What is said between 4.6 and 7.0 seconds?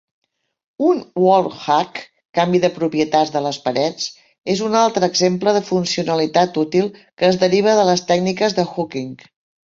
un altre exemple de funcionalitat útil